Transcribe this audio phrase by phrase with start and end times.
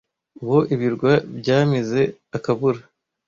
[0.43, 2.01] uwo ibirwa byamize
[2.37, 2.81] akabura